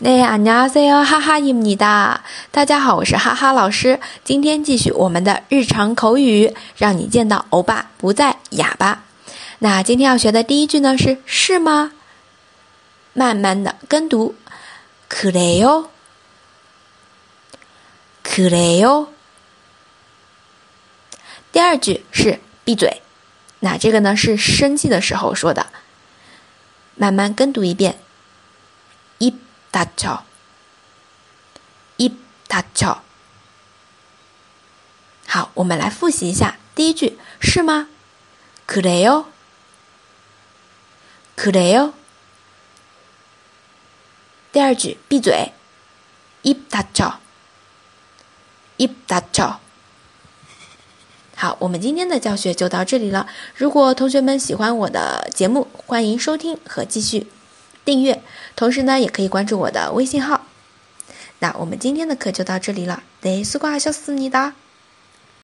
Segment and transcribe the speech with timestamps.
[0.00, 4.00] 네안녕하세요하하입니다大家好，我是哈哈老师。
[4.24, 9.04] 今天继续我们的日常口语，让你见到欧巴不再哑巴。
[9.60, 11.92] 那今天要学的第一句呢是是吗？
[13.12, 14.34] 慢慢的跟读，
[15.08, 15.86] 그래 요，
[18.24, 19.06] 그래 요。
[21.52, 23.02] 第二句是闭嘴，
[23.60, 25.66] 那这个呢是生气的时候说的。
[26.96, 27.98] 慢慢跟读一遍。
[29.76, 30.24] 大쳐
[31.96, 32.14] 一
[32.46, 33.02] 大쳐
[35.26, 37.88] 好，我们来复习一下第一句是吗？
[38.66, 39.26] 그래 요，
[41.36, 41.92] 그래 요。
[44.52, 45.52] 第二句闭嘴，
[46.42, 47.18] 입다 쳐，
[48.76, 49.60] 입다 쳐。
[51.34, 53.26] 好，我们今天的教学就到这里了。
[53.54, 57.26] 如果同学们喜欢我的节目，欢迎收听和继续。
[57.86, 58.22] 订阅，
[58.54, 60.46] 同时呢，也可以关注我的微信号。
[61.40, 64.52] 那我们今天的课就到这里了，得수고하셨습니다